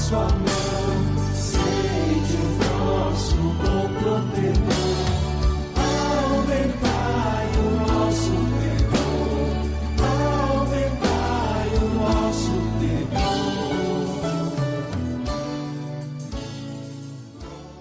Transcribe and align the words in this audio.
sua 0.00 0.26
mão, 0.28 1.34
sede 1.34 2.36
o 2.36 2.48
nosso 2.74 3.36
bom 3.36 3.84
protetor. 4.00 4.90
O 7.58 7.64
nosso 7.86 8.30
o 11.76 11.88
nosso. 11.96 12.50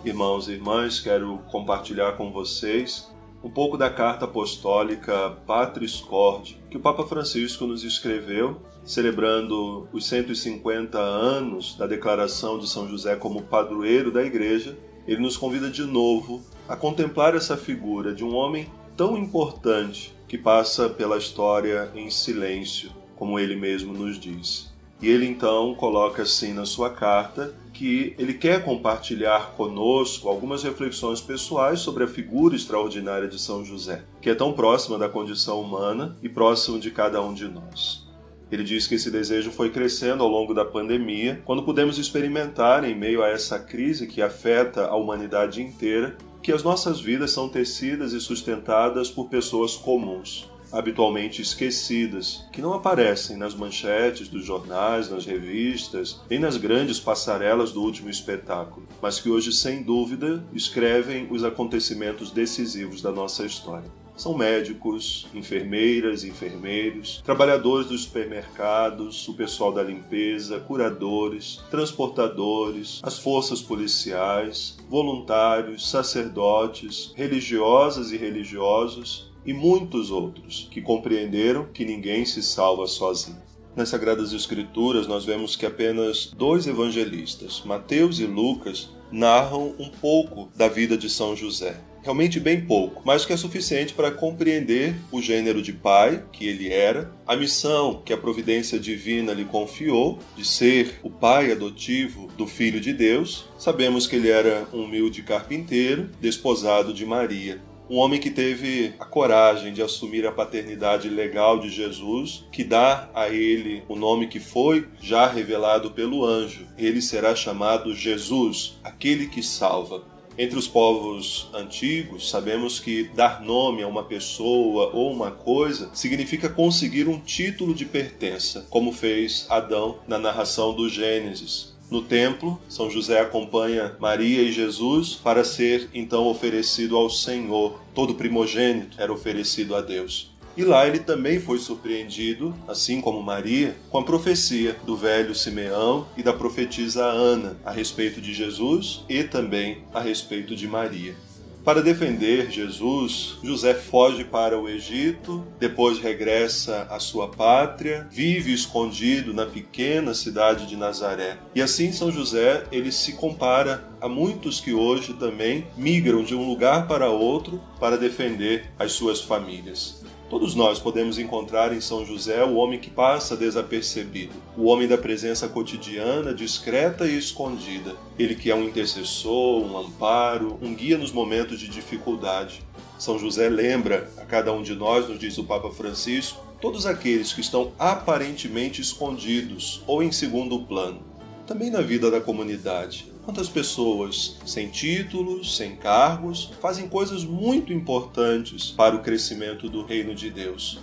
Irmãos 0.03 0.47
e 0.47 0.53
irmãs, 0.53 0.99
quero 0.99 1.37
compartilhar 1.49 2.13
com 2.13 2.31
vocês 2.31 3.09
um 3.43 3.49
pouco 3.49 3.77
da 3.77 3.89
carta 3.89 4.25
apostólica 4.25 5.37
Patris 5.47 5.97
Corde, 5.97 6.59
que 6.69 6.77
o 6.77 6.79
Papa 6.79 7.05
Francisco 7.05 7.65
nos 7.65 7.83
escreveu, 7.83 8.61
celebrando 8.83 9.87
os 9.93 10.07
150 10.07 10.97
anos 10.97 11.75
da 11.75 11.87
declaração 11.87 12.59
de 12.59 12.67
São 12.67 12.87
José 12.87 13.15
como 13.15 13.43
padroeiro 13.43 14.11
da 14.11 14.23
Igreja. 14.23 14.77
Ele 15.07 15.21
nos 15.21 15.37
convida 15.37 15.69
de 15.69 15.83
novo 15.83 16.41
a 16.67 16.75
contemplar 16.75 17.35
essa 17.35 17.55
figura 17.55 18.13
de 18.13 18.23
um 18.23 18.35
homem 18.35 18.67
tão 18.95 19.17
importante 19.17 20.13
que 20.27 20.37
passa 20.37 20.89
pela 20.89 21.17
história 21.17 21.91
em 21.95 22.09
silêncio, 22.09 22.91
como 23.15 23.39
ele 23.39 23.55
mesmo 23.55 23.93
nos 23.93 24.19
diz. 24.19 24.71
E 25.01 25.07
ele 25.07 25.25
então 25.25 25.73
coloca 25.75 26.23
assim 26.23 26.53
na 26.53 26.65
sua 26.65 26.89
carta 26.89 27.55
que 27.73 28.13
ele 28.17 28.33
quer 28.33 28.63
compartilhar 28.63 29.53
conosco 29.55 30.27
algumas 30.27 30.63
reflexões 30.63 31.21
pessoais 31.21 31.79
sobre 31.79 32.03
a 32.03 32.07
figura 32.07 32.55
extraordinária 32.55 33.27
de 33.27 33.39
São 33.39 33.63
José, 33.63 34.03
que 34.21 34.29
é 34.29 34.35
tão 34.35 34.51
próxima 34.51 34.97
da 34.97 35.07
condição 35.07 35.61
humana 35.61 36.17
e 36.21 36.27
próximo 36.27 36.77
de 36.77 36.91
cada 36.91 37.21
um 37.21 37.33
de 37.33 37.47
nós. 37.47 38.09
Ele 38.51 38.63
diz 38.63 38.87
que 38.87 38.95
esse 38.95 39.09
desejo 39.09 39.51
foi 39.51 39.69
crescendo 39.69 40.23
ao 40.23 40.29
longo 40.29 40.53
da 40.53 40.65
pandemia, 40.65 41.41
quando 41.45 41.63
pudemos 41.63 41.97
experimentar, 41.97 42.83
em 42.83 42.95
meio 42.95 43.23
a 43.23 43.29
essa 43.29 43.59
crise 43.59 44.07
que 44.07 44.21
afeta 44.21 44.87
a 44.87 44.95
humanidade 44.95 45.61
inteira, 45.61 46.17
que 46.41 46.51
as 46.51 46.63
nossas 46.63 46.99
vidas 46.99 47.31
são 47.31 47.47
tecidas 47.47 48.11
e 48.11 48.19
sustentadas 48.19 49.09
por 49.09 49.29
pessoas 49.29 49.75
comuns, 49.75 50.49
habitualmente 50.71 51.41
esquecidas, 51.41 52.45
que 52.51 52.61
não 52.61 52.73
aparecem 52.73 53.37
nas 53.37 53.55
manchetes 53.55 54.27
dos 54.27 54.45
jornais, 54.45 55.09
nas 55.09 55.25
revistas, 55.25 56.21
nem 56.29 56.39
nas 56.39 56.57
grandes 56.57 56.99
passarelas 56.99 57.71
do 57.71 57.81
último 57.81 58.09
espetáculo, 58.09 58.87
mas 59.01 59.19
que 59.19 59.29
hoje, 59.29 59.51
sem 59.51 59.83
dúvida, 59.83 60.43
escrevem 60.53 61.27
os 61.31 61.43
acontecimentos 61.43 62.31
decisivos 62.31 63.01
da 63.01 63.11
nossa 63.11 63.45
história. 63.45 63.89
São 64.19 64.37
médicos, 64.37 65.27
enfermeiras, 65.33 66.25
enfermeiros, 66.25 67.21
trabalhadores 67.23 67.87
dos 67.87 68.03
supermercados, 68.03 69.25
o 69.29 69.33
pessoal 69.33 69.71
da 69.71 69.81
limpeza, 69.81 70.59
curadores, 70.59 71.61
transportadores, 71.71 72.99
as 73.01 73.17
forças 73.17 73.61
policiais, 73.61 74.77
voluntários, 74.89 75.89
sacerdotes, 75.89 77.13
religiosas 77.15 78.11
e 78.11 78.17
religiosos, 78.17 79.28
e 79.45 79.53
muitos 79.53 80.11
outros 80.11 80.67
que 80.71 80.81
compreenderam 80.81 81.67
que 81.73 81.85
ninguém 81.85 82.25
se 82.25 82.43
salva 82.43 82.87
sozinho. 82.87 83.41
Nas 83.75 83.89
Sagradas 83.89 84.33
Escrituras, 84.33 85.07
nós 85.07 85.23
vemos 85.23 85.55
que 85.55 85.65
apenas 85.65 86.31
dois 86.35 86.67
evangelistas, 86.67 87.61
Mateus 87.63 88.19
e 88.19 88.25
Lucas, 88.25 88.89
narram 89.11 89.73
um 89.79 89.89
pouco 89.89 90.49
da 90.55 90.67
vida 90.67 90.97
de 90.97 91.09
São 91.09 91.35
José. 91.35 91.79
Realmente 92.01 92.39
bem 92.39 92.61
pouco, 92.61 93.01
mas 93.05 93.25
que 93.25 93.33
é 93.33 93.37
suficiente 93.37 93.93
para 93.93 94.09
compreender 94.09 94.95
o 95.11 95.21
gênero 95.21 95.61
de 95.61 95.73
pai 95.73 96.23
que 96.31 96.47
ele 96.47 96.71
era, 96.71 97.13
a 97.27 97.35
missão 97.35 98.01
que 98.03 98.13
a 98.13 98.17
providência 98.17 98.79
divina 98.79 99.33
lhe 99.33 99.43
confiou 99.43 100.17
de 100.35 100.45
ser 100.45 100.99
o 101.03 101.09
pai 101.09 101.51
adotivo 101.51 102.27
do 102.37 102.47
Filho 102.47 102.79
de 102.79 102.93
Deus. 102.93 103.49
Sabemos 103.57 104.07
que 104.07 104.15
ele 104.15 104.29
era 104.29 104.65
um 104.73 104.83
humilde 104.83 105.21
carpinteiro, 105.23 106.09
desposado 106.21 106.93
de 106.93 107.05
Maria, 107.05 107.61
um 107.89 107.97
homem 107.97 108.19
que 108.19 108.29
teve 108.29 108.93
a 108.99 109.05
coragem 109.05 109.73
de 109.73 109.81
assumir 109.81 110.25
a 110.27 110.31
paternidade 110.31 111.09
legal 111.09 111.59
de 111.59 111.69
Jesus, 111.69 112.45
que 112.51 112.63
dá 112.63 113.09
a 113.15 113.29
ele 113.29 113.83
o 113.89 113.95
nome 113.95 114.27
que 114.27 114.39
foi 114.39 114.87
já 115.01 115.27
revelado 115.27 115.91
pelo 115.91 116.23
anjo. 116.23 116.67
Ele 116.77 117.01
será 117.01 117.35
chamado 117.35 117.95
Jesus, 117.95 118.79
aquele 118.83 119.27
que 119.27 119.41
salva. 119.41 120.03
Entre 120.37 120.57
os 120.57 120.67
povos 120.67 121.49
antigos, 121.53 122.29
sabemos 122.29 122.79
que 122.79 123.09
dar 123.13 123.41
nome 123.41 123.83
a 123.83 123.87
uma 123.87 124.03
pessoa 124.03 124.89
ou 124.93 125.11
uma 125.11 125.31
coisa 125.31 125.89
significa 125.93 126.47
conseguir 126.47 127.09
um 127.09 127.19
título 127.19 127.73
de 127.73 127.85
pertença, 127.85 128.65
como 128.69 128.93
fez 128.93 129.45
Adão 129.49 129.99
na 130.07 130.17
narração 130.17 130.73
do 130.73 130.87
Gênesis. 130.87 131.77
No 131.89 132.03
templo, 132.03 132.59
São 132.69 132.89
José 132.89 133.19
acompanha 133.19 133.95
Maria 133.99 134.43
e 134.43 134.51
Jesus 134.51 135.15
para 135.15 135.43
ser 135.43 135.89
então 135.93 136.27
oferecido 136.27 136.95
ao 136.95 137.09
Senhor. 137.09 137.79
Todo 137.95 138.13
primogênito 138.13 139.01
era 139.01 139.11
oferecido 139.11 139.75
a 139.75 139.81
Deus. 139.81 140.31
E 140.55 140.63
lá 140.63 140.85
ele 140.85 140.99
também 140.99 141.39
foi 141.39 141.57
surpreendido, 141.57 142.53
assim 142.67 143.01
como 143.01 143.23
Maria, 143.23 143.75
com 143.89 143.97
a 143.97 144.03
profecia 144.03 144.75
do 144.85 144.95
velho 144.95 145.33
Simeão 145.33 146.05
e 146.17 146.21
da 146.21 146.33
profetisa 146.33 147.05
Ana 147.05 147.57
a 147.63 147.71
respeito 147.71 148.19
de 148.19 148.33
Jesus 148.33 149.03
e 149.07 149.23
também 149.23 149.83
a 149.93 149.99
respeito 149.99 150.55
de 150.55 150.67
Maria. 150.67 151.15
Para 151.63 151.81
defender 151.81 152.49
Jesus, 152.49 153.37
José 153.43 153.73
foge 153.73 154.23
para 154.23 154.57
o 154.59 154.67
Egito, 154.67 155.45
depois 155.59 155.99
regressa 155.99 156.87
à 156.89 156.99
sua 156.99 157.27
pátria, 157.27 158.07
vive 158.09 158.53
escondido 158.53 159.33
na 159.33 159.45
pequena 159.45 160.13
cidade 160.13 160.65
de 160.65 160.75
Nazaré. 160.75 161.37
E 161.53 161.61
assim 161.61 161.91
São 161.91 162.11
José, 162.11 162.63
ele 162.71 162.91
se 162.91 163.13
compara 163.13 163.89
a 164.01 164.07
muitos 164.07 164.61
que 164.61 164.73
hoje 164.73 165.13
também 165.13 165.67
migram 165.75 166.23
de 166.23 166.33
um 166.33 166.47
lugar 166.47 166.87
para 166.87 167.09
outro 167.09 167.61
para 167.79 167.97
defender 167.97 168.71
as 168.79 168.93
suas 168.93 169.21
famílias. 169.21 170.03
Todos 170.29 170.53
nós 170.53 170.77
podemos 170.77 171.17
encontrar 171.17 171.73
em 171.73 171.81
São 171.81 172.05
José 172.05 172.43
o 172.43 172.53
homem 172.53 172.79
que 172.79 172.91
passa 172.91 173.35
desapercebido, 173.35 174.33
o 174.55 174.65
homem 174.65 174.87
da 174.87 174.95
presença 174.95 175.49
cotidiana, 175.49 176.35
discreta 176.35 177.07
e 177.07 177.17
escondida. 177.17 177.95
Ele 178.17 178.35
que 178.35 178.51
é 178.51 178.55
um 178.55 178.65
intercessor, 178.65 179.63
um 179.63 179.75
amparo, 179.75 180.59
um 180.61 180.75
guia 180.75 180.99
nos 180.99 181.11
momentos 181.11 181.59
de 181.59 181.67
dificuldade. 181.67 182.61
São 182.99 183.17
José 183.17 183.49
lembra 183.49 184.07
a 184.17 184.25
cada 184.25 184.53
um 184.53 184.61
de 184.61 184.75
nós, 184.75 185.09
nos 185.09 185.17
diz 185.17 185.35
o 185.39 185.45
Papa 185.45 185.71
Francisco, 185.71 186.45
todos 186.61 186.85
aqueles 186.85 187.33
que 187.33 187.41
estão 187.41 187.71
aparentemente 187.79 188.81
escondidos 188.81 189.81
ou 189.87 190.03
em 190.03 190.11
segundo 190.11 190.59
plano, 190.59 191.01
também 191.47 191.71
na 191.71 191.81
vida 191.81 192.11
da 192.11 192.21
comunidade. 192.21 193.11
Quantas 193.29 193.47
pessoas 193.47 194.37
sem 194.43 194.69
títulos, 194.69 195.55
sem 195.55 195.75
cargos, 195.75 196.51
fazem 196.59 196.89
coisas 196.89 197.23
muito 197.23 197.71
importantes 197.71 198.71
para 198.71 198.95
o 198.95 199.03
crescimento 199.03 199.69
do 199.69 199.85
reino 199.85 200.15
de 200.15 200.31
Deus. 200.31 200.79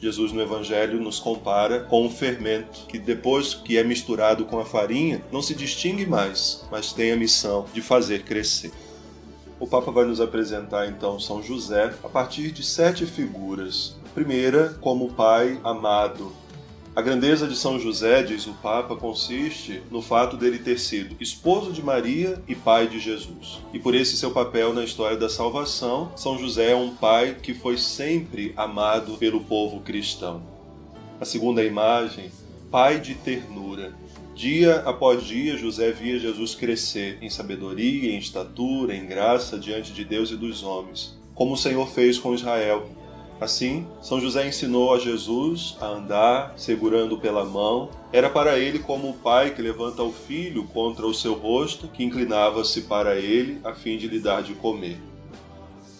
Jesus 0.00 0.32
no 0.32 0.40
Evangelho 0.40 0.98
nos 0.98 1.18
compara 1.18 1.80
com 1.80 2.06
um 2.06 2.08
fermento 2.08 2.86
que, 2.86 2.98
depois 2.98 3.52
que 3.52 3.76
é 3.76 3.84
misturado 3.84 4.46
com 4.46 4.58
a 4.58 4.64
farinha, 4.64 5.22
não 5.30 5.42
se 5.42 5.54
distingue 5.54 6.06
mais, 6.06 6.64
mas 6.70 6.94
tem 6.94 7.12
a 7.12 7.16
missão 7.16 7.66
de 7.74 7.82
fazer 7.82 8.22
crescer. 8.22 8.72
O 9.60 9.66
Papa 9.66 9.90
vai 9.90 10.06
nos 10.06 10.18
apresentar 10.18 10.88
então 10.88 11.20
São 11.20 11.42
José 11.42 11.92
a 12.02 12.08
partir 12.08 12.52
de 12.52 12.64
sete 12.64 13.04
figuras. 13.04 13.96
Primeira, 14.14 14.70
como 14.80 15.12
pai 15.12 15.60
amado, 15.62 16.32
a 16.96 17.02
grandeza 17.02 17.46
de 17.46 17.54
São 17.54 17.78
José, 17.78 18.22
diz 18.22 18.46
o 18.46 18.54
Papa, 18.54 18.96
consiste 18.96 19.82
no 19.90 20.00
fato 20.00 20.34
dele 20.34 20.58
ter 20.58 20.80
sido 20.80 21.14
esposo 21.20 21.70
de 21.70 21.82
Maria 21.82 22.42
e 22.48 22.54
pai 22.54 22.88
de 22.88 22.98
Jesus. 22.98 23.60
E 23.70 23.78
por 23.78 23.94
esse 23.94 24.16
seu 24.16 24.30
papel 24.30 24.72
na 24.72 24.82
história 24.82 25.14
da 25.14 25.28
salvação, 25.28 26.10
São 26.16 26.38
José 26.38 26.70
é 26.70 26.74
um 26.74 26.96
pai 26.96 27.36
que 27.42 27.52
foi 27.52 27.76
sempre 27.76 28.54
amado 28.56 29.18
pelo 29.18 29.42
povo 29.42 29.80
cristão. 29.80 30.42
A 31.20 31.26
segunda 31.26 31.62
imagem, 31.62 32.30
pai 32.70 32.98
de 32.98 33.14
ternura. 33.14 33.92
Dia 34.34 34.76
após 34.86 35.22
dia, 35.22 35.58
José 35.58 35.92
via 35.92 36.18
Jesus 36.18 36.54
crescer 36.54 37.18
em 37.20 37.28
sabedoria, 37.28 38.10
em 38.10 38.18
estatura, 38.18 38.96
em 38.96 39.04
graça 39.04 39.58
diante 39.58 39.92
de 39.92 40.02
Deus 40.02 40.30
e 40.30 40.36
dos 40.36 40.62
homens, 40.62 41.14
como 41.34 41.52
o 41.52 41.58
Senhor 41.58 41.86
fez 41.90 42.18
com 42.18 42.34
Israel, 42.34 42.88
Assim, 43.38 43.86
São 44.00 44.18
José 44.18 44.48
ensinou 44.48 44.94
a 44.94 44.98
Jesus 44.98 45.76
a 45.80 45.86
andar 45.86 46.54
segurando 46.56 47.18
pela 47.18 47.44
mão. 47.44 47.90
Era 48.10 48.30
para 48.30 48.58
ele 48.58 48.78
como 48.78 49.10
o 49.10 49.14
pai 49.14 49.50
que 49.54 49.60
levanta 49.60 50.02
o 50.02 50.12
filho 50.12 50.64
contra 50.64 51.06
o 51.06 51.12
seu 51.12 51.34
rosto, 51.34 51.88
que 51.88 52.02
inclinava-se 52.02 52.82
para 52.82 53.16
ele 53.16 53.60
a 53.62 53.74
fim 53.74 53.98
de 53.98 54.08
lhe 54.08 54.18
dar 54.18 54.42
de 54.42 54.54
comer. 54.54 54.98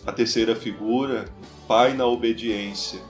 A 0.07 0.13
terceira 0.13 0.57
figura, 0.57 1.27
pai 1.69 1.93
na 1.93 2.07
obediência, 2.07 3.01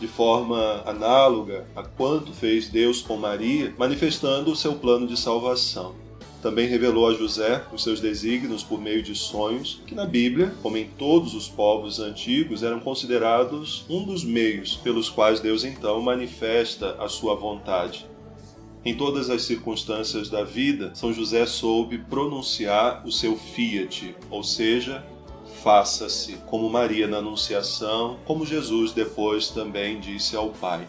de 0.00 0.06
forma 0.06 0.82
análoga 0.86 1.66
a 1.76 1.82
quanto 1.82 2.32
fez 2.32 2.68
Deus 2.68 3.02
com 3.02 3.16
Maria, 3.16 3.74
manifestando 3.76 4.50
o 4.50 4.56
seu 4.56 4.76
plano 4.76 5.06
de 5.06 5.16
salvação. 5.18 5.94
Também 6.40 6.68
revelou 6.68 7.08
a 7.08 7.14
José 7.14 7.64
os 7.72 7.82
seus 7.82 8.00
desígnios 8.00 8.62
por 8.62 8.80
meio 8.80 9.02
de 9.02 9.14
sonhos, 9.14 9.82
que 9.86 9.94
na 9.94 10.06
Bíblia, 10.06 10.54
como 10.62 10.76
em 10.76 10.86
todos 10.86 11.34
os 11.34 11.48
povos 11.48 11.98
antigos, 11.98 12.62
eram 12.62 12.78
considerados 12.78 13.84
um 13.90 14.04
dos 14.04 14.22
meios 14.22 14.76
pelos 14.76 15.10
quais 15.10 15.40
Deus 15.40 15.64
então 15.64 16.00
manifesta 16.00 16.96
a 17.00 17.08
sua 17.08 17.34
vontade. 17.34 18.06
Em 18.84 18.94
todas 18.94 19.28
as 19.28 19.42
circunstâncias 19.42 20.30
da 20.30 20.44
vida, 20.44 20.92
São 20.94 21.12
José 21.12 21.44
soube 21.44 21.98
pronunciar 21.98 23.04
o 23.04 23.10
seu 23.10 23.36
fiat, 23.36 24.14
ou 24.30 24.44
seja, 24.44 25.04
faça-se, 25.62 26.34
como 26.46 26.70
Maria 26.70 27.08
na 27.08 27.18
Anunciação, 27.18 28.16
como 28.24 28.46
Jesus 28.46 28.92
depois 28.92 29.48
também 29.48 29.98
disse 29.98 30.36
ao 30.36 30.50
Pai. 30.50 30.86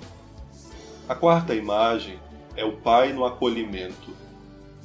A 1.08 1.16
quarta 1.16 1.56
imagem 1.56 2.20
é 2.56 2.64
o 2.64 2.74
Pai 2.74 3.12
no 3.12 3.26
acolhimento. 3.26 4.29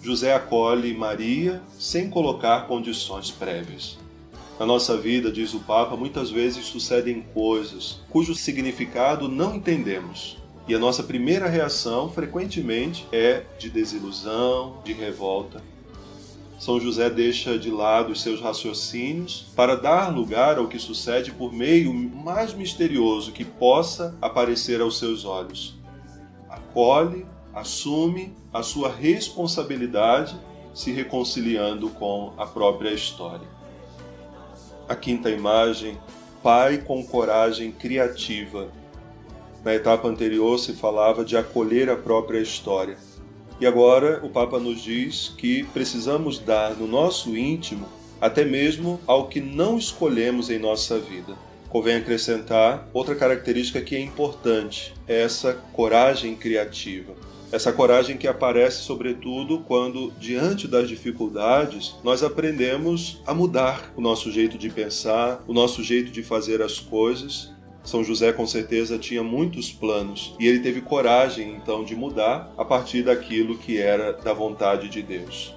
José 0.04 0.34
acolhe 0.34 0.92
Maria 0.92 1.62
sem 1.78 2.10
colocar 2.10 2.66
condições 2.66 3.30
prévias. 3.30 3.96
Na 4.60 4.66
nossa 4.66 4.98
vida, 4.98 5.32
diz 5.32 5.54
o 5.54 5.60
Papa, 5.60 5.96
muitas 5.96 6.30
vezes 6.30 6.66
sucedem 6.66 7.22
coisas 7.32 8.02
cujo 8.10 8.34
significado 8.34 9.30
não 9.30 9.54
entendemos. 9.54 10.36
E 10.68 10.74
a 10.74 10.78
nossa 10.78 11.02
primeira 11.02 11.48
reação, 11.48 12.10
frequentemente, 12.10 13.06
é 13.10 13.44
de 13.58 13.70
desilusão, 13.70 14.82
de 14.84 14.92
revolta. 14.92 15.62
São 16.58 16.78
José 16.78 17.08
deixa 17.08 17.58
de 17.58 17.70
lado 17.70 18.12
os 18.12 18.20
seus 18.20 18.42
raciocínios 18.42 19.46
para 19.56 19.74
dar 19.74 20.14
lugar 20.14 20.58
ao 20.58 20.68
que 20.68 20.78
sucede 20.78 21.32
por 21.32 21.50
meio 21.50 21.94
mais 21.94 22.52
misterioso 22.52 23.32
que 23.32 23.44
possa 23.44 24.14
aparecer 24.20 24.82
aos 24.82 24.98
seus 24.98 25.24
olhos. 25.24 25.74
Acolhe, 26.50 27.24
assume 27.54 28.34
a 28.52 28.62
sua 28.62 28.88
responsabilidade, 28.90 30.36
se 30.74 30.90
reconciliando 30.90 31.88
com 31.90 32.32
a 32.36 32.46
própria 32.46 32.90
história. 32.90 33.46
A 34.88 34.96
quinta 34.96 35.30
imagem, 35.30 35.96
pai 36.42 36.78
com 36.78 37.04
coragem 37.06 37.70
criativa. 37.70 38.68
Na 39.64 39.72
etapa 39.74 40.08
anterior 40.08 40.58
se 40.58 40.72
falava 40.74 41.24
de 41.24 41.36
acolher 41.36 41.88
a 41.88 41.96
própria 41.96 42.40
história. 42.40 42.98
E 43.60 43.66
agora 43.66 44.20
o 44.24 44.28
Papa 44.28 44.58
nos 44.58 44.82
diz 44.82 45.32
que 45.38 45.62
precisamos 45.64 46.38
dar 46.38 46.74
no 46.74 46.86
nosso 46.86 47.36
íntimo 47.36 47.86
até 48.20 48.44
mesmo 48.44 49.00
ao 49.06 49.28
que 49.28 49.40
não 49.40 49.78
escolhemos 49.78 50.50
em 50.50 50.58
nossa 50.58 50.98
vida. 50.98 51.36
Convém 51.74 51.96
acrescentar 51.96 52.88
outra 52.92 53.16
característica 53.16 53.80
que 53.80 53.96
é 53.96 54.00
importante, 54.00 54.94
essa 55.08 55.54
coragem 55.72 56.36
criativa. 56.36 57.14
Essa 57.50 57.72
coragem 57.72 58.16
que 58.16 58.28
aparece 58.28 58.82
sobretudo 58.82 59.58
quando, 59.58 60.12
diante 60.12 60.68
das 60.68 60.86
dificuldades, 60.88 61.96
nós 62.04 62.22
aprendemos 62.22 63.20
a 63.26 63.34
mudar 63.34 63.92
o 63.96 64.00
nosso 64.00 64.30
jeito 64.30 64.56
de 64.56 64.70
pensar, 64.70 65.42
o 65.48 65.52
nosso 65.52 65.82
jeito 65.82 66.12
de 66.12 66.22
fazer 66.22 66.62
as 66.62 66.78
coisas 66.78 67.52
são 67.82 68.04
José 68.04 68.32
com 68.32 68.46
certeza 68.46 68.96
tinha 68.96 69.24
muitos 69.24 69.72
planos 69.72 70.36
e 70.38 70.46
ele 70.46 70.60
teve 70.60 70.80
coragem 70.80 71.56
então 71.56 71.82
de 71.82 71.96
mudar 71.96 72.54
a 72.56 72.64
partir 72.64 73.02
daquilo 73.02 73.58
que 73.58 73.78
era 73.78 74.12
da 74.12 74.32
vontade 74.32 74.88
de 74.88 75.02
Deus. 75.02 75.52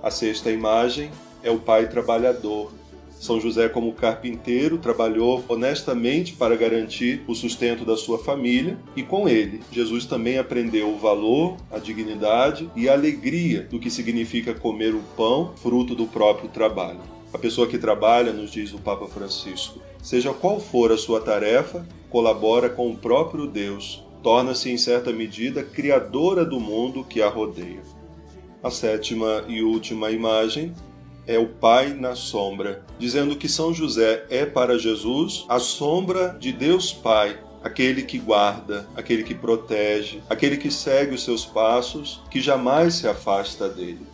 A 0.00 0.12
sexta 0.12 0.48
imagem 0.48 1.10
é 1.42 1.50
o 1.50 1.58
pai 1.58 1.88
trabalhador. 1.88 2.78
São 3.20 3.38
José, 3.38 3.68
como 3.68 3.92
carpinteiro, 3.92 4.78
trabalhou 4.78 5.44
honestamente 5.46 6.32
para 6.32 6.56
garantir 6.56 7.22
o 7.28 7.34
sustento 7.34 7.84
da 7.84 7.94
sua 7.94 8.18
família, 8.18 8.78
e 8.96 9.02
com 9.02 9.28
ele, 9.28 9.60
Jesus 9.70 10.06
também 10.06 10.38
aprendeu 10.38 10.88
o 10.88 10.98
valor, 10.98 11.58
a 11.70 11.78
dignidade 11.78 12.70
e 12.74 12.88
a 12.88 12.94
alegria 12.94 13.64
do 13.64 13.78
que 13.78 13.90
significa 13.90 14.54
comer 14.54 14.94
o 14.94 15.02
pão, 15.18 15.52
fruto 15.54 15.94
do 15.94 16.06
próprio 16.06 16.48
trabalho. 16.48 17.00
A 17.30 17.36
pessoa 17.36 17.66
que 17.66 17.76
trabalha, 17.76 18.32
nos 18.32 18.50
diz 18.50 18.72
o 18.72 18.78
Papa 18.78 19.06
Francisco, 19.06 19.80
seja 20.02 20.32
qual 20.32 20.58
for 20.58 20.90
a 20.90 20.96
sua 20.96 21.20
tarefa, 21.20 21.86
colabora 22.08 22.70
com 22.70 22.90
o 22.90 22.96
próprio 22.96 23.46
Deus, 23.46 24.02
torna-se 24.22 24.70
em 24.70 24.78
certa 24.78 25.12
medida 25.12 25.62
criadora 25.62 26.42
do 26.42 26.58
mundo 26.58 27.04
que 27.04 27.20
a 27.20 27.28
rodeia. 27.28 27.82
A 28.62 28.70
sétima 28.70 29.44
e 29.46 29.62
última 29.62 30.10
imagem 30.10 30.72
é 31.30 31.38
o 31.38 31.46
Pai 31.46 31.94
na 31.94 32.14
sombra, 32.14 32.84
dizendo 32.98 33.36
que 33.36 33.48
São 33.48 33.72
José 33.72 34.26
é 34.28 34.44
para 34.44 34.78
Jesus 34.78 35.46
a 35.48 35.58
sombra 35.58 36.36
de 36.38 36.52
Deus 36.52 36.92
Pai, 36.92 37.38
aquele 37.62 38.02
que 38.02 38.18
guarda, 38.18 38.88
aquele 38.96 39.22
que 39.22 39.34
protege, 39.34 40.20
aquele 40.28 40.56
que 40.56 40.70
segue 40.70 41.14
os 41.14 41.24
seus 41.24 41.46
passos, 41.46 42.20
que 42.30 42.40
jamais 42.40 42.94
se 42.94 43.06
afasta 43.06 43.68
dele. 43.68 44.06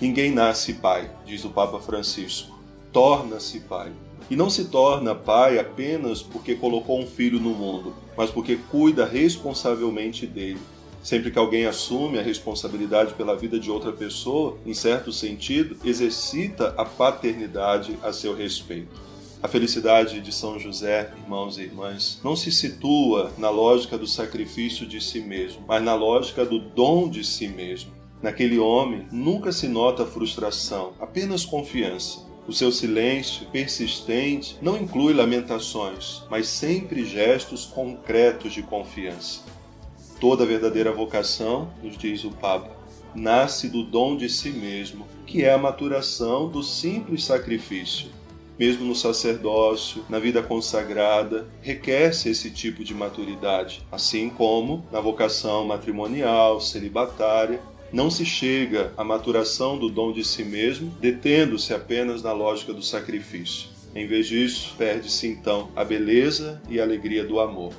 Ninguém 0.00 0.32
nasce 0.32 0.74
pai, 0.74 1.10
diz 1.26 1.44
o 1.44 1.50
Papa 1.50 1.78
Francisco 1.78 2.62
torna-se 2.92 3.60
pai. 3.60 3.90
E 4.30 4.36
não 4.36 4.48
se 4.48 4.66
torna 4.66 5.14
pai 5.14 5.58
apenas 5.58 6.22
porque 6.22 6.54
colocou 6.54 7.00
um 7.00 7.06
filho 7.06 7.40
no 7.40 7.50
mundo, 7.50 7.94
mas 8.16 8.30
porque 8.30 8.56
cuida 8.70 9.04
responsavelmente 9.04 10.26
dele. 10.26 10.60
Sempre 11.02 11.32
que 11.32 11.38
alguém 11.38 11.66
assume 11.66 12.18
a 12.18 12.22
responsabilidade 12.22 13.14
pela 13.14 13.36
vida 13.36 13.58
de 13.58 13.70
outra 13.70 13.90
pessoa, 13.90 14.56
em 14.64 14.72
certo 14.72 15.12
sentido, 15.12 15.76
exercita 15.84 16.74
a 16.76 16.84
paternidade 16.84 17.98
a 18.02 18.12
seu 18.12 18.34
respeito. 18.34 19.00
A 19.42 19.48
felicidade 19.48 20.20
de 20.20 20.32
São 20.32 20.60
José, 20.60 21.12
irmãos 21.20 21.58
e 21.58 21.62
irmãs, 21.62 22.20
não 22.22 22.36
se 22.36 22.52
situa 22.52 23.32
na 23.36 23.50
lógica 23.50 23.98
do 23.98 24.06
sacrifício 24.06 24.86
de 24.86 25.00
si 25.00 25.20
mesmo, 25.20 25.64
mas 25.66 25.82
na 25.82 25.96
lógica 25.96 26.44
do 26.44 26.60
dom 26.60 27.10
de 27.10 27.24
si 27.24 27.48
mesmo. 27.48 27.90
Naquele 28.22 28.60
homem 28.60 29.04
nunca 29.10 29.50
se 29.50 29.66
nota 29.66 30.06
frustração, 30.06 30.92
apenas 31.00 31.44
confiança. 31.44 32.20
O 32.46 32.52
seu 32.52 32.70
silêncio 32.70 33.46
persistente 33.46 34.56
não 34.62 34.76
inclui 34.76 35.12
lamentações, 35.12 36.22
mas 36.30 36.46
sempre 36.46 37.04
gestos 37.04 37.64
concretos 37.64 38.52
de 38.52 38.62
confiança. 38.62 39.40
Toda 40.22 40.46
verdadeira 40.46 40.92
vocação, 40.92 41.68
nos 41.82 41.98
diz 41.98 42.22
o 42.22 42.30
Papa, 42.30 42.70
nasce 43.12 43.68
do 43.68 43.82
dom 43.82 44.16
de 44.16 44.28
si 44.28 44.50
mesmo, 44.50 45.04
que 45.26 45.42
é 45.42 45.52
a 45.52 45.58
maturação 45.58 46.48
do 46.48 46.62
simples 46.62 47.24
sacrifício. 47.24 48.06
Mesmo 48.56 48.84
no 48.84 48.94
sacerdócio, 48.94 50.04
na 50.08 50.20
vida 50.20 50.40
consagrada, 50.40 51.48
requer-se 51.60 52.28
esse 52.28 52.52
tipo 52.52 52.84
de 52.84 52.94
maturidade, 52.94 53.84
assim 53.90 54.30
como 54.30 54.86
na 54.92 55.00
vocação 55.00 55.66
matrimonial, 55.66 56.60
celibatária 56.60 57.60
não 57.92 58.08
se 58.08 58.24
chega 58.24 58.92
à 58.96 59.02
maturação 59.02 59.76
do 59.76 59.88
dom 59.88 60.12
de 60.12 60.24
si 60.24 60.44
mesmo 60.44 60.94
detendo-se 61.00 61.74
apenas 61.74 62.22
na 62.22 62.32
lógica 62.32 62.72
do 62.72 62.80
sacrifício. 62.80 63.70
Em 63.92 64.06
vez 64.06 64.28
disso, 64.28 64.72
perde-se 64.78 65.26
então 65.26 65.70
a 65.74 65.82
beleza 65.82 66.62
e 66.70 66.78
a 66.78 66.84
alegria 66.84 67.24
do 67.24 67.40
amor. 67.40 67.72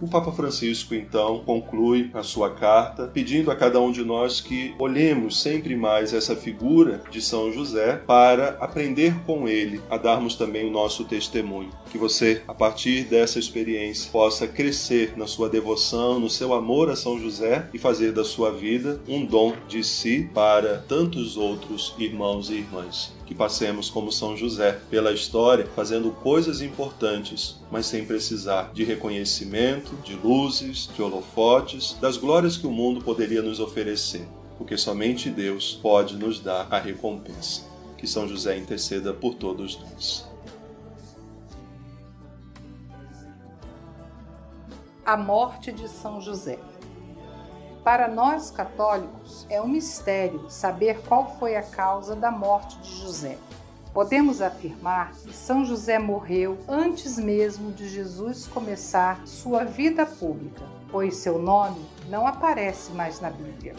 O 0.00 0.08
Papa 0.08 0.32
Francisco, 0.32 0.94
então, 0.94 1.42
conclui 1.44 2.10
a 2.14 2.22
sua 2.22 2.48
carta 2.48 3.06
pedindo 3.06 3.50
a 3.50 3.56
cada 3.56 3.78
um 3.80 3.92
de 3.92 4.02
nós 4.02 4.40
que 4.40 4.74
olhemos 4.78 5.42
sempre 5.42 5.76
mais 5.76 6.14
essa 6.14 6.34
figura 6.34 7.02
de 7.10 7.20
São 7.20 7.52
José 7.52 7.96
para 8.06 8.56
aprender 8.60 9.14
com 9.26 9.46
ele 9.46 9.78
a 9.90 9.98
darmos 9.98 10.36
também 10.36 10.66
o 10.66 10.70
nosso 10.70 11.04
testemunho. 11.04 11.68
Que 11.90 11.98
você, 11.98 12.42
a 12.48 12.54
partir 12.54 13.04
dessa 13.04 13.38
experiência, 13.38 14.10
possa 14.10 14.48
crescer 14.48 15.12
na 15.18 15.26
sua 15.26 15.50
devoção, 15.50 16.18
no 16.18 16.30
seu 16.30 16.54
amor 16.54 16.88
a 16.88 16.96
São 16.96 17.20
José 17.20 17.68
e 17.74 17.78
fazer 17.78 18.12
da 18.12 18.24
sua 18.24 18.50
vida 18.50 19.02
um 19.06 19.26
dom 19.26 19.52
de 19.68 19.84
si 19.84 20.30
para 20.32 20.78
tantos 20.78 21.36
outros 21.36 21.94
irmãos 21.98 22.48
e 22.48 22.54
irmãs 22.54 23.19
que 23.30 23.34
passemos 23.36 23.88
como 23.88 24.10
São 24.10 24.36
José 24.36 24.80
pela 24.90 25.12
história, 25.12 25.64
fazendo 25.76 26.10
coisas 26.10 26.60
importantes, 26.60 27.60
mas 27.70 27.86
sem 27.86 28.04
precisar 28.04 28.72
de 28.74 28.82
reconhecimento, 28.82 29.94
de 30.02 30.16
luzes, 30.16 30.90
de 30.96 31.00
holofotes, 31.00 31.96
das 32.00 32.16
glórias 32.16 32.56
que 32.56 32.66
o 32.66 32.72
mundo 32.72 33.00
poderia 33.04 33.40
nos 33.40 33.60
oferecer, 33.60 34.26
porque 34.58 34.76
somente 34.76 35.30
Deus 35.30 35.78
pode 35.80 36.16
nos 36.16 36.40
dar 36.40 36.66
a 36.72 36.80
recompensa. 36.80 37.62
Que 37.96 38.04
São 38.04 38.26
José 38.26 38.58
interceda 38.58 39.14
por 39.14 39.36
todos 39.36 39.78
nós. 39.78 40.28
A 45.06 45.16
morte 45.16 45.70
de 45.70 45.88
São 45.88 46.20
José. 46.20 46.58
Para 47.84 48.08
nós 48.08 48.50
católicos, 48.50 49.46
é 49.48 49.60
um 49.60 49.66
mistério 49.66 50.50
saber 50.50 51.00
qual 51.08 51.38
foi 51.38 51.56
a 51.56 51.62
causa 51.62 52.14
da 52.14 52.30
morte 52.30 52.78
de 52.80 52.94
José. 53.00 53.38
Podemos 53.94 54.42
afirmar 54.42 55.12
que 55.12 55.32
São 55.32 55.64
José 55.64 55.98
morreu 55.98 56.58
antes 56.68 57.18
mesmo 57.18 57.72
de 57.72 57.88
Jesus 57.88 58.46
começar 58.46 59.26
sua 59.26 59.64
vida 59.64 60.04
pública, 60.04 60.62
pois 60.90 61.16
seu 61.16 61.38
nome 61.38 61.80
não 62.10 62.26
aparece 62.26 62.92
mais 62.92 63.18
na 63.18 63.30
Bíblia. 63.30 63.74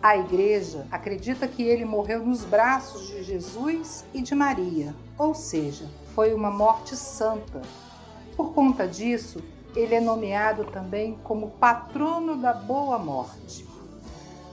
A 0.00 0.16
Igreja 0.16 0.86
acredita 0.88 1.48
que 1.48 1.64
ele 1.64 1.84
morreu 1.84 2.24
nos 2.24 2.44
braços 2.44 3.08
de 3.08 3.24
Jesus 3.24 4.04
e 4.14 4.22
de 4.22 4.36
Maria, 4.36 4.94
ou 5.18 5.34
seja, 5.34 5.90
foi 6.14 6.32
uma 6.32 6.50
morte 6.50 6.96
santa. 6.96 7.60
Por 8.36 8.54
conta 8.54 8.86
disso, 8.86 9.42
ele 9.76 9.94
é 9.94 10.00
nomeado 10.00 10.64
também 10.64 11.18
como 11.22 11.50
patrono 11.50 12.36
da 12.36 12.54
boa 12.54 12.98
morte. 12.98 13.66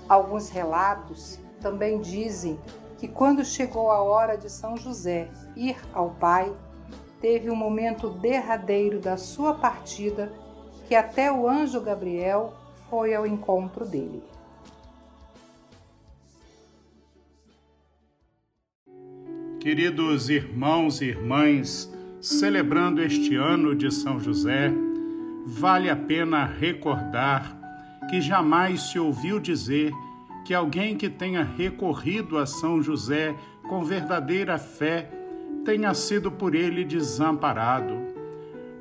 Alguns 0.08 0.50
relatos 0.50 1.40
também 1.62 2.02
dizem 2.02 2.60
que 3.00 3.08
quando 3.08 3.46
chegou 3.46 3.90
a 3.90 4.02
hora 4.02 4.38
de 4.38 4.52
São 4.52 4.76
José 4.76 5.30
ir 5.56 5.78
ao 5.94 6.10
Pai, 6.12 6.54
teve 7.22 7.50
um 7.50 7.56
momento 7.56 8.10
derradeiro 8.10 9.00
da 9.00 9.16
sua 9.16 9.54
partida 9.54 10.32
que 10.88 10.94
até 10.94 11.32
o 11.32 11.48
anjo 11.48 11.80
Gabriel 11.80 12.54
foi 12.90 13.16
ao 13.16 13.26
encontro 13.26 13.86
dele. 13.86 14.22
Queridos 19.62 20.30
irmãos 20.30 21.00
e 21.00 21.06
irmãs, 21.06 21.90
celebrando 22.20 23.02
este 23.02 23.38
ano 23.38 23.74
de 23.74 23.90
São 23.90 24.20
José, 24.20 24.74
vale 25.46 25.90
a 25.90 25.96
pena 25.96 26.46
recordar 26.46 27.58
que 28.10 28.22
jamais 28.22 28.82
se 28.82 29.00
ouviu 29.00 29.40
dizer 29.40 29.92
que 30.46 30.54
alguém 30.54 30.96
que 30.96 31.10
tenha 31.10 31.44
recorrido 31.44 32.38
a 32.38 32.46
São 32.46 32.82
José 32.82 33.36
com 33.68 33.84
verdadeira 33.84 34.58
fé 34.58 35.10
tenha 35.64 35.94
sido 35.94 36.32
por 36.32 36.54
ele 36.54 36.84
desamparado. 36.84 37.96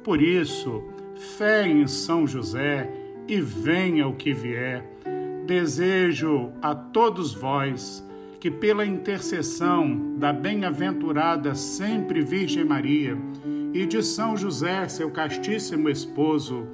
Por 0.02 0.20
isso, 0.20 0.82
fé 1.36 1.66
em 1.66 1.86
São 1.86 2.26
José 2.26 2.90
e 3.28 3.40
venha 3.40 4.08
o 4.08 4.14
que 4.14 4.32
vier. 4.32 4.84
Desejo 5.46 6.50
a 6.60 6.74
todos 6.74 7.32
vós 7.32 8.04
que, 8.40 8.50
pela 8.50 8.84
intercessão 8.84 10.16
da 10.16 10.32
bem-aventurada 10.32 11.54
sempre 11.54 12.22
Virgem 12.22 12.64
Maria 12.64 13.16
e 13.72 13.86
de 13.86 14.02
São 14.02 14.36
José, 14.36 14.88
seu 14.88 15.10
castíssimo 15.10 15.88
esposo, 15.88 16.66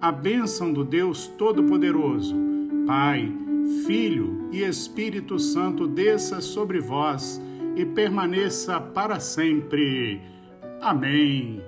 a 0.00 0.12
bênção 0.12 0.72
do 0.72 0.84
Deus 0.84 1.26
Todo-Poderoso, 1.26 2.36
Pai, 2.86 3.32
Filho 3.86 4.48
e 4.52 4.62
Espírito 4.62 5.38
Santo 5.38 5.86
desça 5.86 6.40
sobre 6.40 6.80
vós 6.80 7.40
e 7.76 7.84
permaneça 7.84 8.80
para 8.80 9.18
sempre. 9.18 10.20
Amém. 10.80 11.62